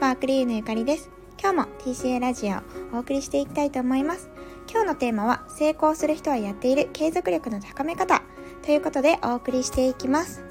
[0.00, 1.10] パークリーのゆかりです。
[1.38, 2.60] 今日も TCA ラジオを
[2.94, 4.30] お送りしていきたいと思います。
[4.66, 8.22] 今日のテーマは成功する人はやっている継続力の高め方
[8.64, 10.42] ということでお送りしていきます。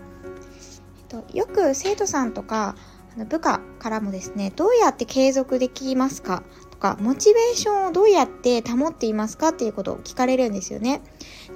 [0.99, 2.75] えっと、よく生徒さんとか
[3.15, 6.43] あの部下からもですね、どうやって継続できますか？
[6.69, 9.47] とかモチベーションをどうやって保っていますか？
[9.47, 11.01] っていうことを聞かれるんですよね。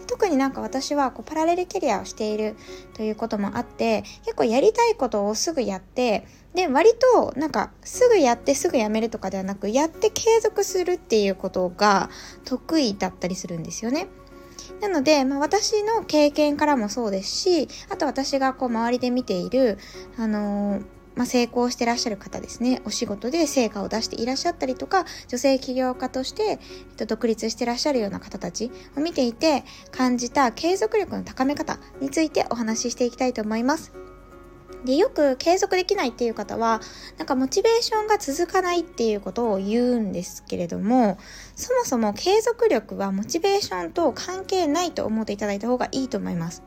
[0.05, 2.55] 特になんか私はこうパラレルキャリアをしている
[2.93, 12.09] ということもあって結構やりたいことをすぐやってで割となんかすぐやってすぐやめるとかではなくやって継続するっていうことが
[12.45, 14.07] 得意だったりするんですよね。
[14.81, 19.77] なので、まあ、私の経験からもそうですしあと私がこう周りで見ている、
[20.17, 20.85] あのー
[21.15, 26.59] まあ、成功してらっしゃる方ですね、お仕事で成果を出していらっしゃったりとか、女性起業家として、えっ
[26.97, 33.93] と、独立してらっしゃるような方たちを見ていて感じた継続力の高め方についてお話ししていきたいと思います。
[34.85, 36.81] で、よく継続できないっていう方は、
[37.17, 41.17] なんかモチベーションが続かないっていうことを言うんですけれども、
[41.55, 46.63] そもそも継続力はモチベーションと関係ないと思っていただいた方がいいと思います。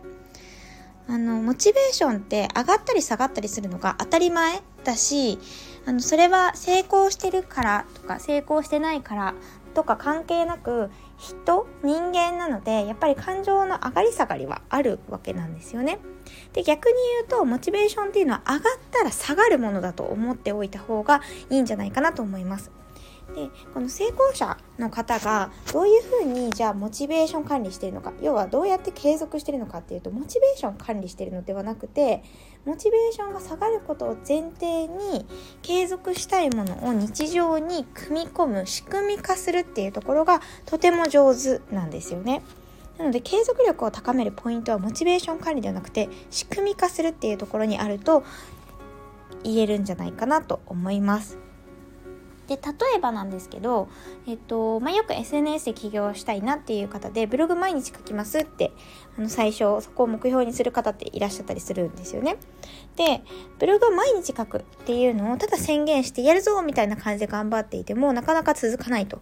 [1.08, 5.38] あの、モチベーションって上がったり下がったりするのが当たり前だし、
[5.86, 9.34] あの、それは成功してるからとか、成功してないから
[9.74, 16.00] とか関係なく、人、人間なので、やっぱり感情の上がり下がりはあるわけなんですよね。
[16.52, 18.60] で、逆に言うと、モチベーションっていうのは上がっ
[18.90, 21.20] たら下がるものだと思っておいた方が
[21.50, 22.70] いいんじゃないかなと思います。
[23.34, 32.22] でこの成功者の方がどういうふうにじゃあモチベーション管理してるのか要はどうやって継続してるのかっていうとモチベーション管理してるのではなくて
[32.64, 35.26] モチベーションが下がることを前提に
[35.62, 42.42] 継続したいものを日常に組み込む仕組み化するっていうところがとても上手なんですよね。
[42.98, 48.24] なので継続力を高めるポイントはモチベーション管理ではなくて仕組み化するっていうところにあると
[49.44, 51.45] 言えるんじゃないかなと思います。
[52.46, 52.60] で例
[52.96, 53.88] えばなんですけど、
[54.26, 58.72] えっとまあ、よく SNS で起業したいなっていう方でブログ毎日書きますって
[59.18, 62.36] あの最初そこを目標にする方っていらっしゃったりするんですよね。
[62.96, 63.22] で
[63.58, 69.20] ブログを毎日書くっていうのをただ宣言してやるぞみたいな感じで頑張っていてもなかなか続かないと。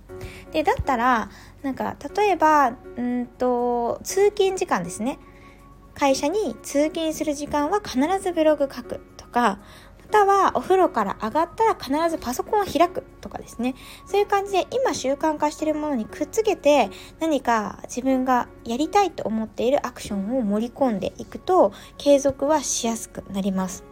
[0.52, 1.30] でだったら
[1.62, 5.18] なんか例えばうんと通勤時間ですね。
[5.94, 9.60] 会社に通勤する時間は必ずブログ書くとか
[10.10, 13.75] たはお風呂から上がったら必ずパソコンを開くとかですね。
[14.06, 23.84] そういう感じで今習慣化しているものにくっつけて何か自分がやりたいと思っているアクションを盛り込んでいくと継続はしやすくなります。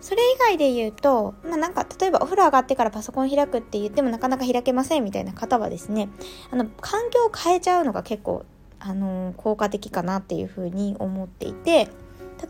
[0.00, 6.08] それ以外で言うと、まあなんか例えばお風呂上がってからパソコン開くって言ってもなかなか開けませんみたいな方はですね、
[6.50, 8.44] あの環境を変えちゃうのが結構
[8.78, 11.88] あの効果的かなっていうふうに思っていて、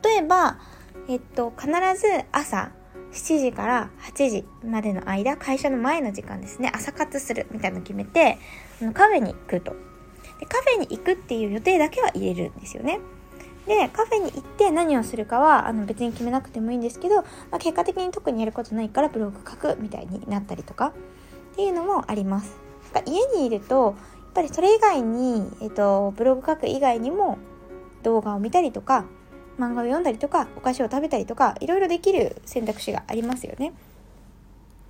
[0.02, 0.58] 例えば、
[1.08, 2.70] えっと、必ず朝
[3.12, 8.38] 7時から8時までの間、会社の前の時間ですね、朝活するみたいなの決めて、
[8.92, 9.74] カフェに行くと。
[10.38, 13.00] で、カフェに行くっていう予定だけは入れるんですよね。
[13.66, 20.92] で、カフェに行って何をするかは、あの別に決めなくてもいいんですけど、まあ、結果的に特にやることないからブログ書くみたいになったりとか、
[21.52, 22.60] っていうのもあります。
[23.06, 27.38] 家にいると、やっぱりそれ以外に、えっと、ブログ書く以外にも
[28.02, 29.06] 動画を見たりとか、
[29.58, 33.72] 漫画を読んだりとかお菓子を食べたりとかいろいろできる選択肢がありますよね。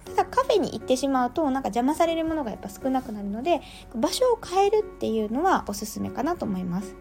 [0.05, 3.61] ただカフェに行ってしまうとなんか邪魔されるものがやっぱ少なくなるので
[3.95, 6.95] 場所を変えるっていうのはおすすめかなと思います。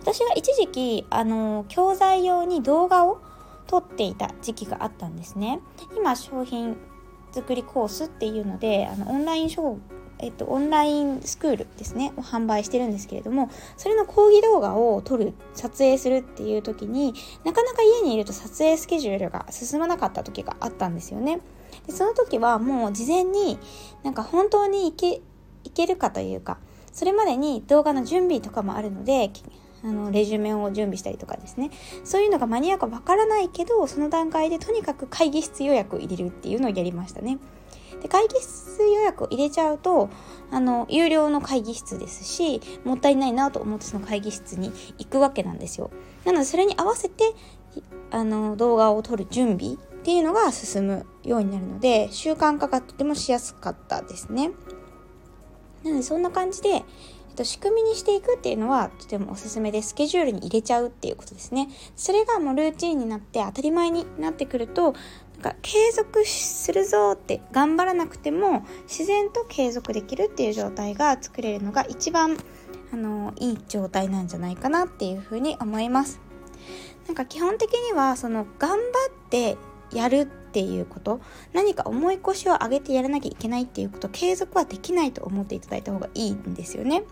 [0.00, 3.20] 私が一時期あの教材用に動画を
[3.66, 5.60] 撮っていた時期があったんですね。
[5.96, 6.76] 今商品
[7.32, 9.78] 作りコースっていうのであのオンライン商
[10.22, 17.12] えっと、オンラインスクールですね、を販売してるんですけれども、それの講義動画を撮る、撮影するっていう時に、
[17.44, 21.40] なかなか家にいると撮影スケジュールが進まなかった時があったんですよね。
[21.86, 23.58] でその時はもう事前に
[24.04, 25.20] なんか本当にいけ、
[25.64, 26.58] いけるかというか、
[26.92, 29.32] それまでに動画の準備とかもあるので、
[29.84, 31.70] あのレジュメを準備したりとかですね
[32.04, 37.38] そういうのが間に合うかわからないけどその段階でとにかく会議室予約を入れるっていうのをやりましたね。
[38.02, 40.10] で会議室予約を入れちゃうと
[40.50, 45.90] あの有料の会議室ですしもったいないなと思ってその会議室に行くわけなんですよ。
[46.24, 47.24] なのでそれに合わせて
[48.10, 54.50] あの動画を撮る準備っていうのが進むようになるので習慣化がとてもしやすかったですね。
[55.84, 56.82] なのでそんな感じで、えっ
[57.36, 61.68] と、仕組みにしていくっていうのはとてもおすすめでスケジュールに入れちゃうっていうことですね。
[61.96, 64.94] それがもうルーチンになって当たり前になってくると
[65.42, 72.38] か継続するぞって頑張らなくても自然と継続できるっていう状態が作れるのが一番
[72.92, 76.20] あのいい状態なんじゃないかなっていうふうに思います。
[77.06, 78.80] なんか基本的にはその頑張っ
[79.28, 79.56] て
[79.92, 81.22] やるっていうこと
[81.54, 87.04] 何か重い腰を上げてやらなきゃいけないっていうこと継続はできないと思っていただいた方がいいんですよね。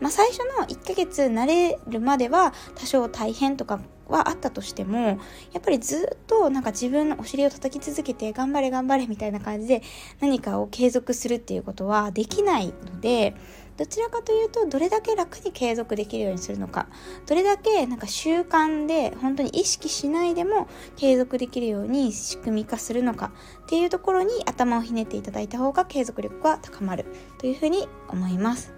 [0.00, 5.14] まあ、最初の1ヶ月慣れるまでは多少大変とかはあったとしてもや
[5.58, 9.82] っぱりずっとなんか自分のお尻を叩き続けて頑張れ頑張れみたいな感じで
[10.20, 13.34] 何かを継続するっていうことはできないので
[13.78, 16.88] どちらかというとどれだけ楽に継続できるようにするのか。
[17.26, 20.66] どれだけなんか習慣で本当に意識しないでも
[20.96, 23.30] 継続できるように仕組み化するのか。
[23.62, 27.06] っていうところに頭をひねっていただいた方が継続力が高まる。
[27.38, 28.74] というふうに思います。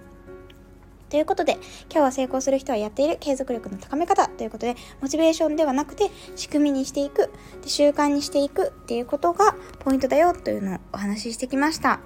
[1.08, 1.54] ということで、
[1.90, 4.28] 今日は成功する人はやっている継続力の高め方。
[4.28, 7.30] ということで、モチベーションではなくて仕組みにしていく、
[7.62, 12.00] で習慣にしていくっていうことがポイントだよというのをお話ししてきました。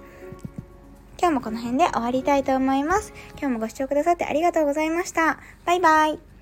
[1.25, 3.15] 今日もこの辺で終わりたいと思います。
[3.39, 5.39] 今日もご視聴くださってありがとうございました。
[5.65, 6.34] バイバイ。